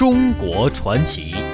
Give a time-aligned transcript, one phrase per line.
[0.00, 1.49] 中国传奇。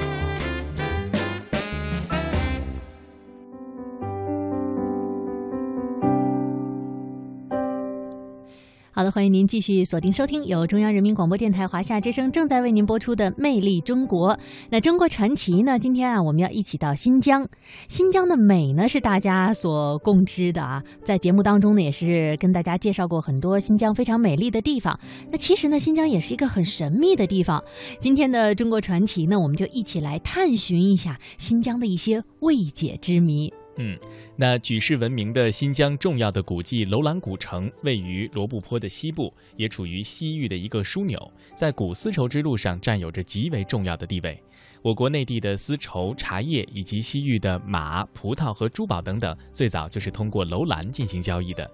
[9.10, 14.34] 欢迎您继续锁定收听由中央人民广播电台华夏之声正在为您播出的《魅力中国》。
[14.70, 15.78] 那中国传奇呢？
[15.78, 17.46] 今天啊，我们要一起到新疆。
[17.88, 20.82] 新疆的美呢，是大家所共知的啊。
[21.04, 24.98] 在节目当中呢，也是跟大家介绍过很多新疆非常美丽的地方。
[25.30, 27.62] 那其实呢，新疆也是一个很神秘的地方。
[28.00, 33.52] 今天的中国传奇呢，我们就一起来探寻一下新疆的一些未解之谜。
[33.78, 33.98] 嗯，
[34.36, 44.42] 那举世闻名的新疆重要的古迹楼兰古城，位于罗布泊的西部，也处于西域的一个枢纽，在古丝绸之路上占有着极为重要的地位。
[44.82, 51.70] 我国内地的丝绸、茶叶以及西域的马、葡萄和珠宝等等，最早就是通过楼兰进行交易的。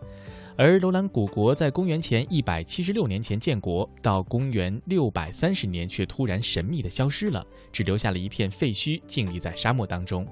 [0.57, 10.27] 而楼兰古国在公元前一百七十六年前建国，到公元六百三十年却突然神秘的消失了，只留下了一片废墟，静立在沙漠当中。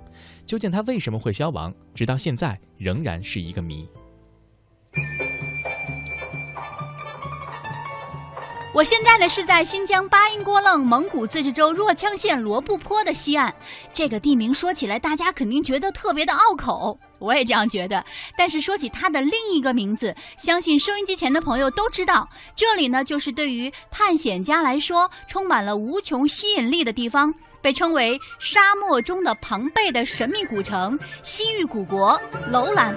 [0.44, 3.88] 究竟它为什么会消亡，直到现在仍然是一个谜。
[8.72, 13.52] 我现在呢是在新疆巴音郭楞蒙古自治州若羌县罗布泊的西岸，
[13.92, 18.02] 这个地名说起来大家肯定觉得特别的拗口，我也这样觉得。
[18.36, 32.18] 但是说起它的另一个名字，相信收音机前的朋友都知道，这里呢就是对于探险家来说充满了无穷吸引力的地方，被称为沙漠中的庞贝的神秘古城——西域古国
[32.52, 32.94] 楼兰。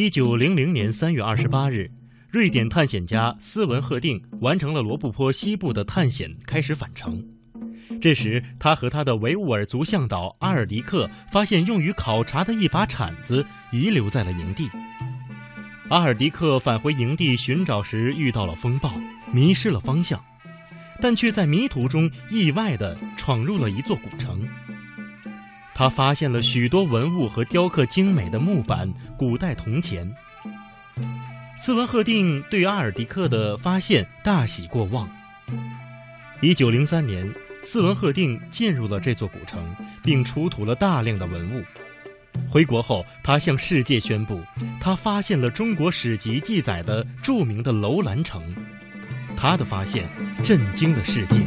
[0.00, 1.90] 一九零零年三月二十八日，
[2.30, 7.22] 瑞典探险家斯文赫定完成了罗布泊西部的探险，开始返程。
[8.00, 14.70] 这时，他和他的维吾尔族向导阿尔迪克发现用于考察的一把铲子遗留在了营地。
[15.90, 18.90] 阿尔迪克返回营地寻找时遇到了风暴，
[19.34, 20.18] 迷失了方向，
[21.02, 24.48] 但却在迷途中意外地闯入了一座古城。
[25.80, 30.14] 他发现了许多文物和雕刻精美的木板、古代铜钱。
[31.58, 35.08] 斯文赫定对阿尔迪克的发现大喜过望。
[36.42, 37.26] 一九零三年，
[37.62, 41.64] 斯文赫定进入了这座古城，并出土了大量的文物。
[42.50, 44.38] 回国后，他向世界宣布，
[44.82, 48.42] 他发现了中国史籍记载的著名的楼兰城。
[49.34, 50.06] 他的发现
[50.44, 51.40] 震惊了世界。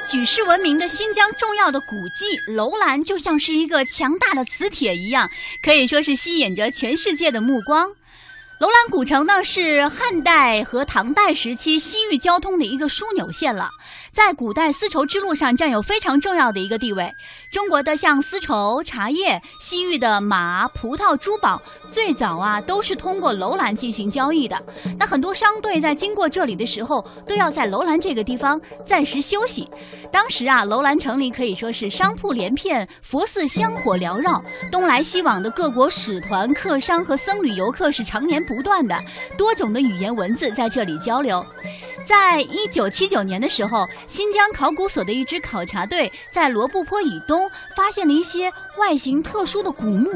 [0.00, 5.28] 举世闻名的新疆重要的古迹楼兰就像是一个强大的磁铁一样，
[5.62, 7.88] 可以说是吸引着全世界的目光。
[8.60, 13.68] 楼兰古城呢，是汉代和唐代时期西域交通的一个枢纽线了，
[14.12, 17.10] 在古代丝绸之路上占有非常重要的一个地位。
[17.52, 21.60] 中国的像丝绸、茶叶，西域的马、葡萄、珠宝，
[21.92, 24.58] 最早啊都是通过楼兰进行交易的。
[24.98, 29.68] 那很多商队在经过这里的时候，都要在楼兰这个地方暂时休息。
[30.10, 38.98] 当时啊，楼兰城里可以说是商铺连片，佛寺香火缭绕，东来西往的各国使团、客商和僧侣游客是常年不断的，
[39.36, 41.44] 多种的语言文字在这里交流。
[42.06, 50.10] 在一九七九年的时候，新疆考古所的一支考察队在罗布泊以东发现了一些外形特殊的古墓。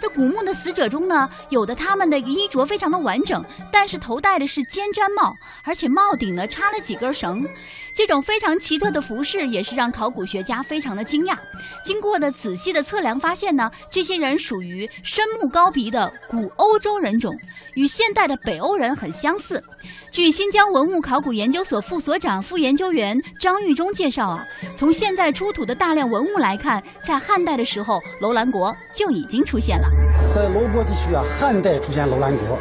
[0.00, 7.46] 这古墓的死者中呢，有的他们的衣着非常的完整，但是头戴的是尖毡帽，而且帽顶呢插了几根绳。
[7.94, 11.36] 这种非常奇特的服饰也是让考古学家非常的惊讶。
[11.84, 17.36] 经过的仔细的测量发现呢，这些人属于深目高鼻的古欧洲人种，
[17.74, 19.62] 与现代的北欧人很相似。
[20.10, 24.46] 据新疆文物考古研究所副所长、副研究员张玉忠介绍啊，
[24.76, 29.88] 从现在出土的大量文物来看，在汉代的时候，楼兰国就已经出现了。
[30.30, 32.58] 在罗布泊地区啊，汉代出现楼兰国，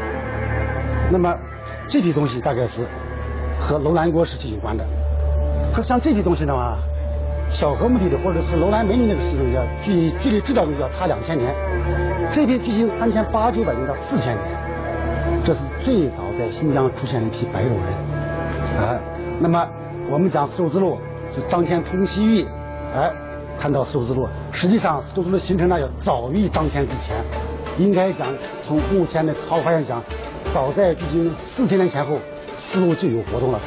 [1.12, 1.36] 那么
[1.90, 2.86] 这批东西大概是
[3.60, 4.86] 和楼兰国时期有关的。
[5.74, 6.77] 可像这批东西的话，
[7.48, 11.54] 小河墓地的或者是楼兰门那个时候要距距离制造就要差两千年，
[12.31, 14.45] 这批距今三千八九百年到四千年，
[15.44, 17.80] 这是最早在新疆出现的一批白种人，
[18.80, 19.00] 哎，
[19.39, 19.68] 那么
[20.12, 22.45] 我们讲丝绸之路是张骞通西域，
[22.95, 23.12] 哎，
[23.57, 27.15] 看到丝绸之路，实际上丝绸之路形成呢要早于张骞之前，
[27.77, 28.27] 应该讲
[28.63, 30.04] 从目前的考古发现讲，
[30.51, 32.18] 早在距今四千年前后，
[32.56, 33.60] 丝路就有活动了。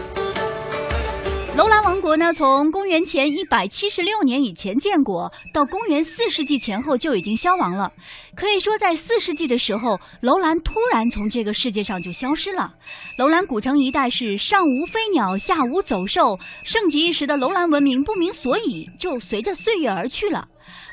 [1.54, 7.92] 楼兰王国呢，从公元前一百七十六年以前建国，到公元四世纪前后就已经消亡了。
[8.34, 12.72] 可以说，在四世纪的时候，楼兰突然从这个世界上就消失了。
[13.18, 20.48] 楼兰古城一带是上无飞鸟，下无走兽，盛极一时的楼兰文明不明所以，就随着岁月而去了。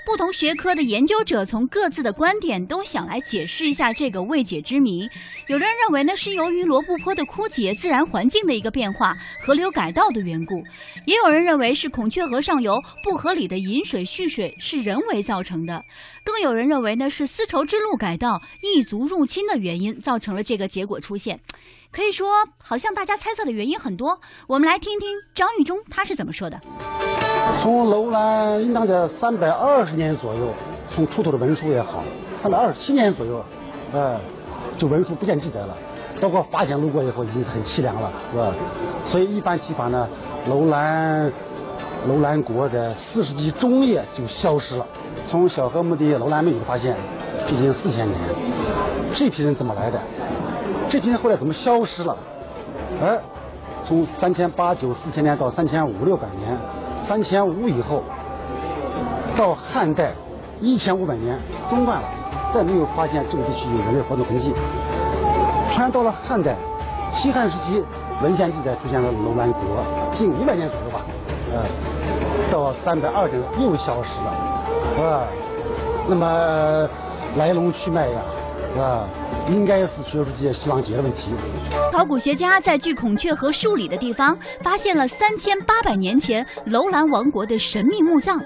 [0.10, 5.08] 不同学科的研究者从各自的观点都想来解释一下这个未解之谜。
[5.48, 9.16] 有的人认为呢是由于罗布泊的枯竭、自然环境的一个变化、
[9.46, 10.64] 河流改道的缘故；
[11.06, 15.80] 也有人认为是孔雀河上游不合理的引水蓄水是人为造成的；
[16.24, 21.40] 更有人认为呢是丝绸之路改道、异族入侵的原因造成了这个结果出现。
[21.92, 22.28] 可以说，
[22.58, 24.20] 好像大家猜测的原因很多。
[24.48, 26.60] 我们来听听张玉忠他是怎么说的。
[27.62, 30.48] 从楼兰应当在三百二十年左右，
[30.90, 32.02] 从出土的文书也好，
[32.38, 33.44] 三百二十七年左右，
[33.92, 34.18] 呃，
[34.78, 35.76] 就文书不见记载了，
[36.22, 38.54] 包括发现路过以后已经是很凄凉了，是吧？
[39.06, 40.08] 所以一般提法呢，
[40.48, 41.30] 楼兰
[42.08, 44.88] 楼兰国在四世纪中叶就消失了。
[45.28, 46.96] 从小河墓地楼兰没有发现，
[47.46, 48.18] 毕竟四千年，
[49.14, 50.00] 这批人怎么来的？
[50.88, 52.16] 这批人后来怎么消失了？
[53.04, 53.20] 哎，
[53.84, 56.58] 从三千八九四千年到三千五六百年。
[57.00, 58.04] 三千五以后，
[59.36, 60.12] 到汉代
[60.60, 62.08] 一千五百年中断了，
[62.50, 64.54] 再没有发现这个地区有人类活动痕迹。
[65.72, 66.56] 突然到了汉代，
[67.10, 67.84] 西汉时期
[68.22, 69.62] 文献记载出现了楼兰国，
[70.14, 71.02] 近五百年左右吧，
[71.54, 71.64] 呃，
[72.52, 75.24] 到三百二年又消失了，啊，
[76.08, 76.88] 那么
[77.38, 78.22] 来龙去脉呀，
[78.78, 79.08] 啊，
[79.52, 81.32] 应该是学术界希望解的问题。
[81.92, 88.40] 考古学家在距孔雀河数里的地方发现了三千八百年前楼兰王国的神秘墓葬。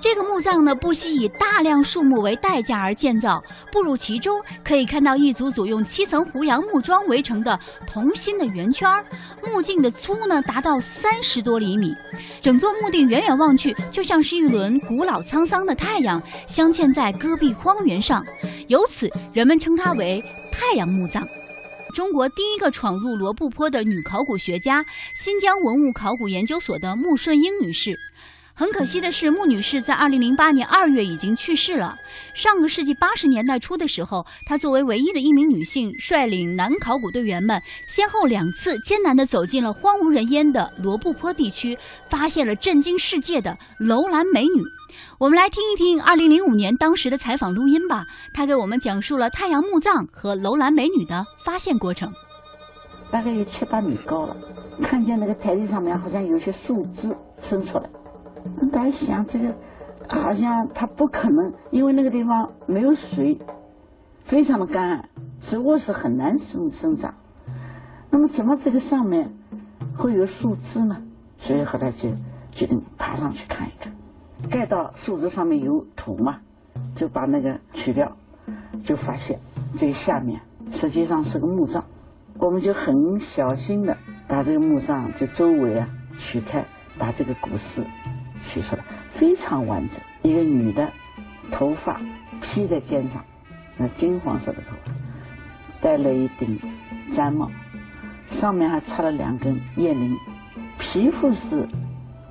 [0.00, 3.42] 这个墓葬呢，不惜以大量树木为代价而建造。
[3.72, 9.04] 步入其中，可以看到一组组用七层胡杨木桩围成的同心的圆圈儿，
[9.44, 11.92] 墓径的粗呢达到三十多厘米。
[12.40, 18.24] 整座墓地远远望去，就像是一轮古老沧桑的太阳镶嵌在戈壁荒原上，
[18.68, 20.22] 由此人们称它为
[20.58, 21.26] 太阳墓葬。
[21.94, 24.84] 中国第一个闯入罗布泊的女考古学家，
[25.14, 27.96] 新疆文物考古研究所的穆顺英女士。
[28.58, 31.96] 很可惜的是，穆女士在二零零八年二月已经去世了。
[32.34, 41.78] 上个世纪八十年代初的时候，她作为唯一的一名女性，率领男考古队员们，先后两次艰难地走进了荒无人烟的罗布泊地区，
[42.10, 44.60] 发现了震惊世界的楼兰美女。
[45.20, 48.04] 我们来听一听二零零五年当时的采访录音吧。
[48.34, 52.12] 她给我们讲述了太阳墓葬和楼兰美女的发现过程。
[53.08, 54.36] 大概有七八米高了，
[54.82, 57.16] 看见那个台地上面好像有些树枝
[57.48, 57.88] 伸出来。
[58.72, 59.54] 大家想，这个
[60.08, 63.38] 好像它不可能，因为那个地方没有水，
[64.24, 65.08] 非常的干，
[65.40, 67.14] 植物是很难生生长。
[68.10, 69.32] 那么怎么这个上面
[69.96, 71.02] 会有树枝呢？
[71.38, 72.10] 所以后来就
[72.52, 73.92] 决定爬上去看一看。
[74.50, 76.40] 盖到树枝上面有土嘛，
[76.96, 78.16] 就把那个取掉，
[78.84, 79.38] 就发现
[79.78, 80.40] 这个下面
[80.72, 81.84] 实际上是个墓葬。
[82.38, 83.96] 我们就很小心的
[84.28, 86.64] 把这个墓葬就周围啊取开，
[86.98, 87.82] 把这个古尸
[88.48, 89.98] 取出来，非常完整。
[90.22, 90.88] 一个女的，
[91.52, 92.00] 头发
[92.42, 93.24] 披在肩上，
[93.76, 94.92] 那金黄色的头发，
[95.80, 96.58] 戴了一顶
[97.14, 97.50] 毡帽，
[98.30, 100.16] 上面还插了两根叶铃，
[100.78, 101.66] 皮肤是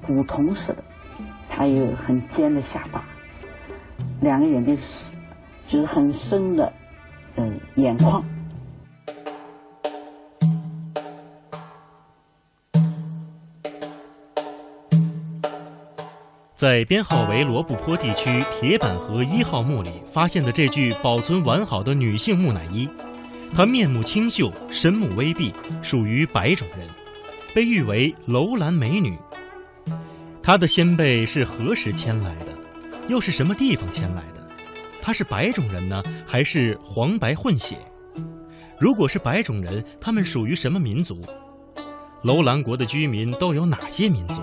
[0.05, 0.83] 古铜色的。
[1.49, 3.03] 还有很尖的下巴，
[4.21, 4.83] 两个眼睛是
[5.67, 6.71] 就是很深的
[7.35, 8.23] 嗯眼眶。
[16.57, 22.89] 在编号为罗布泊地区铁板河一号墓里发现的这具保存完好的女性木乃伊，
[23.55, 26.87] 她面目清秀，身目微闭，属于白种人，
[27.53, 29.15] 被誉为楼兰美女。
[30.41, 32.47] 她的先辈是何时迁来的？
[33.07, 34.43] 又是什么地方迁来的？
[34.99, 37.77] 她是白种人呢，还是黄白混血？
[38.79, 41.21] 如果是白种人，他们属于什么民族？
[42.23, 44.41] 楼兰国的居民都有哪些民族？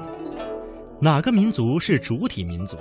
[1.00, 2.76] 哪个民族是主体民族？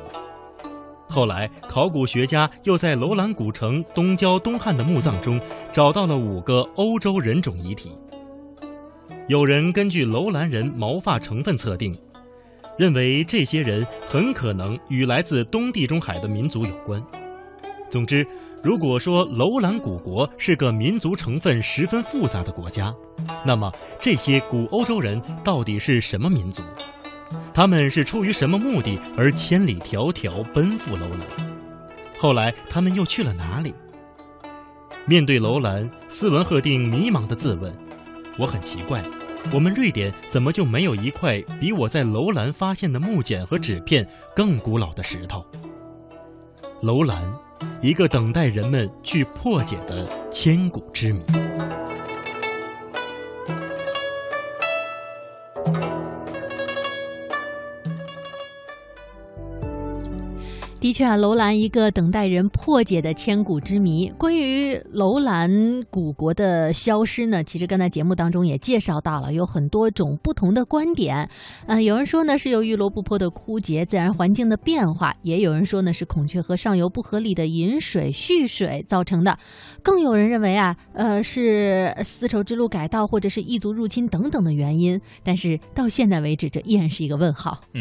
[1.10, 5.40] 后来，考古学家又在楼兰古城东郊东汉的墓葬中
[5.72, 7.92] 找到了五个欧洲人种遗体。
[9.28, 11.98] 有人根据楼兰人毛发成分测定。
[12.76, 17.00] 认为这些人很可能与来自东地中海的民族有关。
[17.88, 18.26] 总之，
[18.64, 22.92] 如果说楼兰古国是个民族成分十分复杂的国家，
[23.46, 26.64] 那么这些古欧洲人到底是什么民族？
[27.54, 31.48] 他们是出于什么目的而千里迢迢奔赴楼兰？
[32.18, 33.74] 后来他们又去了哪里？
[35.06, 37.74] 面对楼兰，斯文赫定迷茫地自问
[38.40, 39.04] ：“我很奇怪，
[39.52, 45.46] 我们瑞典怎么就没有一块比我在楼兰发现的木简和纸片更古老的石头？
[46.82, 47.22] 楼兰，
[47.82, 51.22] 一个等待人们去破解的千古之谜。
[60.94, 64.14] 的确啊，楼兰一个等待人破解的千古之谜。
[64.16, 71.28] 关于楼兰古国的消失呢，其实刚才节目当中也介绍到了，有很多种不同的观点。
[71.66, 79.40] 嗯、有人说呢是由于罗布泊的枯竭、自然环境的变化，也有人说呢是孔雀河上游不合理的引水蓄水造成的，
[79.82, 85.02] 更有人认为啊，呃是丝绸之路改道或者是异族入侵等等的原因。
[85.24, 87.64] 但是到现在为止，这依然是一个问号。